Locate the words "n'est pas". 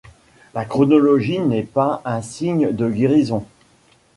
1.37-2.01